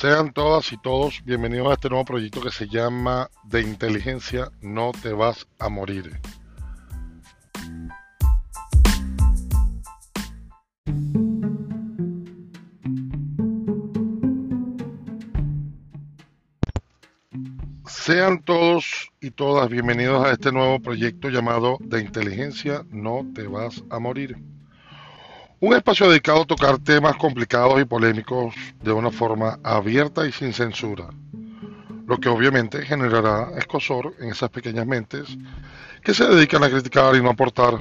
Sean 0.00 0.32
todas 0.32 0.72
y 0.72 0.78
todos 0.78 1.22
bienvenidos 1.26 1.68
a 1.68 1.74
este 1.74 1.90
nuevo 1.90 2.06
proyecto 2.06 2.40
que 2.40 2.50
se 2.50 2.66
llama 2.66 3.28
De 3.44 3.60
inteligencia 3.60 4.50
no 4.62 4.92
te 4.92 5.12
vas 5.12 5.46
a 5.58 5.68
morir. 5.68 6.18
Sean 17.84 18.42
todos 18.42 19.10
y 19.20 19.30
todas 19.32 19.68
bienvenidos 19.68 20.24
a 20.24 20.32
este 20.32 20.50
nuevo 20.50 20.80
proyecto 20.80 21.28
llamado 21.28 21.76
De 21.78 22.00
inteligencia 22.00 22.86
no 22.88 23.30
te 23.34 23.46
vas 23.46 23.84
a 23.90 23.98
morir. 23.98 24.38
Un 25.62 25.74
espacio 25.74 26.08
dedicado 26.08 26.40
a 26.40 26.46
tocar 26.46 26.78
temas 26.78 27.16
complicados 27.16 27.78
y 27.78 27.84
polémicos 27.84 28.54
de 28.82 28.92
una 28.92 29.10
forma 29.10 29.58
abierta 29.62 30.26
y 30.26 30.32
sin 30.32 30.54
censura, 30.54 31.10
lo 32.06 32.18
que 32.18 32.30
obviamente 32.30 32.80
generará 32.80 33.50
escosor 33.58 34.14
en 34.20 34.30
esas 34.30 34.48
pequeñas 34.48 34.86
mentes 34.86 35.28
que 36.02 36.14
se 36.14 36.26
dedican 36.26 36.64
a 36.64 36.70
criticar 36.70 37.14
y 37.14 37.20
no 37.20 37.28
aportar, 37.28 37.74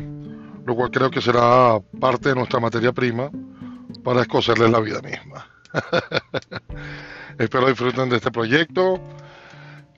lo 0.65 0.75
cual 0.75 0.91
creo 0.91 1.09
que 1.09 1.21
será 1.21 1.79
parte 2.01 2.27
de 2.27 2.35
nuestra 2.35 2.59
materia 2.59 2.91
prima 2.91 3.31
para 4.03 4.23
escocerles 4.23 4.69
la 4.69 4.81
vida 4.81 4.99
misma. 5.01 5.47
Espero 7.39 7.69
disfruten 7.69 8.09
de 8.09 8.17
este 8.17 8.29
proyecto. 8.29 8.99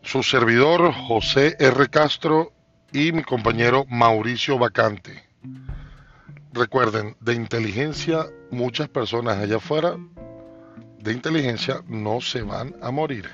Su 0.03 0.21
servidor 0.21 0.93
José 0.93 1.55
R. 1.59 1.87
Castro 1.89 2.53
y 2.93 3.11
mi 3.11 3.23
compañero 3.23 3.85
Mauricio 3.89 4.59
Vacante. 4.59 5.30
Recuerden, 6.53 7.15
de 7.21 7.33
inteligencia, 7.33 8.25
muchas 8.51 8.89
personas 8.89 9.37
allá 9.37 9.55
afuera 9.55 9.97
de 10.99 11.13
inteligencia 11.13 11.81
no 11.87 12.19
se 12.19 12.41
van 12.41 12.75
a 12.81 12.91
morir. 12.91 13.25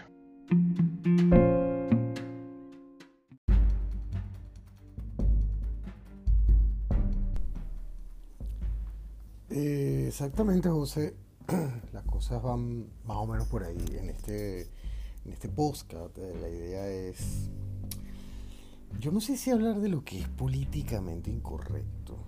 Eh, 9.49 10.05
exactamente, 10.07 10.69
José. 10.69 11.15
Las 11.93 12.03
cosas 12.03 12.43
van 12.43 12.87
más 13.03 13.17
o 13.17 13.25
menos 13.25 13.47
por 13.47 13.63
ahí. 13.63 13.83
En 13.99 14.11
este, 14.11 14.61
en 15.25 15.33
este 15.33 15.49
podcast, 15.49 16.15
eh, 16.19 16.35
la 16.39 16.49
idea 16.49 16.87
es. 16.87 17.49
Yo 18.99 19.11
no 19.11 19.21
sé 19.21 19.37
si 19.37 19.49
hablar 19.49 19.79
de 19.79 19.89
lo 19.89 20.03
que 20.03 20.19
es 20.19 20.29
políticamente 20.29 21.31
incorrecto 21.31 22.26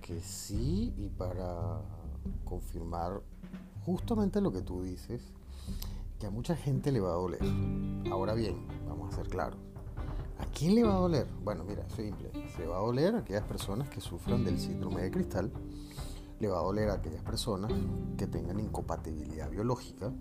que 0.00 0.20
sí, 0.20 0.94
y 0.96 1.08
para 1.08 1.80
confirmar 2.44 3.22
justamente 3.84 4.40
lo 4.40 4.52
que 4.52 4.62
tú 4.62 4.82
dices, 4.82 5.22
que 6.18 6.26
a 6.26 6.30
mucha 6.30 6.56
gente 6.56 6.92
le 6.92 7.00
va 7.00 7.10
a 7.10 7.16
doler. 7.16 7.40
Ahora 8.10 8.34
bien, 8.34 8.66
vamos 8.88 9.12
a 9.12 9.16
ser 9.16 9.28
claros. 9.28 9.58
¿A 10.38 10.44
quién 10.46 10.74
le 10.74 10.84
va 10.84 10.94
a 10.94 10.98
doler? 10.98 11.26
Bueno, 11.42 11.64
mira, 11.64 11.88
simple. 11.90 12.30
Se 12.56 12.66
va 12.66 12.76
a 12.76 12.80
doler 12.80 13.14
a 13.14 13.18
aquellas 13.18 13.44
personas 13.44 13.88
que 13.88 14.00
sufran 14.00 14.44
del 14.44 14.58
síndrome 14.58 15.02
de 15.02 15.10
cristal. 15.10 15.50
Le 16.40 16.48
va 16.48 16.58
a 16.58 16.62
doler 16.62 16.90
a 16.90 16.94
aquellas 16.94 17.22
personas 17.22 17.72
que 18.18 18.26
tengan 18.26 18.60
incompatibilidad 18.60 19.50
biológica. 19.50 20.12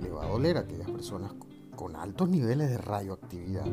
Le 0.00 0.10
va 0.10 0.24
a 0.24 0.28
doler 0.28 0.56
a 0.56 0.60
aquellas 0.60 0.90
personas 0.90 1.32
con 1.76 1.94
altos 1.94 2.28
niveles 2.28 2.70
de 2.70 2.78
radioactividad. 2.78 3.66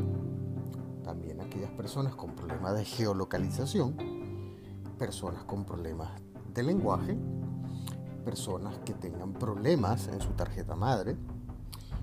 También 1.03 1.41
a 1.41 1.45
aquellas 1.45 1.71
personas 1.71 2.15
con 2.15 2.35
problemas 2.35 2.75
de 2.75 2.85
geolocalización 2.85 4.12
personas 5.03 5.43
con 5.43 5.65
problemas 5.65 6.11
de 6.53 6.63
lenguaje, 6.63 7.17
personas 8.23 8.77
que 8.85 8.93
tengan 8.93 9.33
problemas 9.33 10.07
en 10.07 10.21
su 10.21 10.29
tarjeta 10.29 10.77
madre 10.77 11.17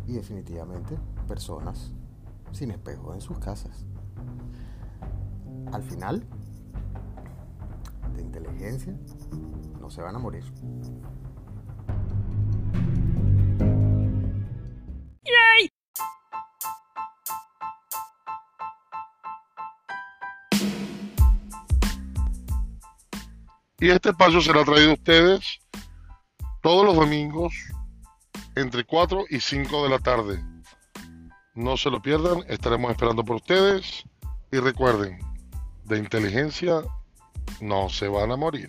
y 0.06 0.12
definitivamente 0.12 0.98
personas 1.26 1.92
sin 2.52 2.72
espejo 2.72 3.14
en 3.14 3.22
sus 3.22 3.38
casas. 3.38 3.86
Al 5.72 5.82
final, 5.82 6.22
de 8.14 8.20
inteligencia, 8.20 8.94
no 9.80 9.88
se 9.88 10.02
van 10.02 10.16
a 10.16 10.19
morir. 10.19 10.44
Y 23.80 23.88
este 23.88 24.10
espacio 24.10 24.42
será 24.42 24.62
traído 24.62 24.91
a 24.91 24.94
ustedes 24.94 25.58
todos 26.62 26.84
los 26.84 26.94
domingos 26.94 27.54
entre 28.54 28.84
4 28.84 29.24
y 29.30 29.41
5 29.41 29.84
de 29.84 29.88
la 29.88 29.98
tarde. 29.98 30.44
No 31.54 31.78
se 31.78 31.90
lo 31.90 32.02
pierdan, 32.02 32.44
estaremos 32.48 32.90
esperando 32.90 33.24
por 33.24 33.36
ustedes. 33.36 34.04
Y 34.52 34.58
recuerden, 34.58 35.19
de 35.84 35.96
inteligencia 35.96 36.82
no 37.62 37.88
se 37.88 38.08
van 38.08 38.32
a 38.32 38.36
morir. 38.36 38.69